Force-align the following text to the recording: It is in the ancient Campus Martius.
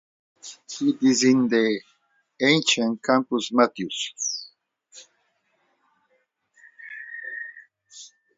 It 0.81 1.03
is 1.03 1.23
in 1.25 1.47
the 1.47 1.79
ancient 2.41 3.03
Campus 3.03 3.51
Martius. 3.51 4.49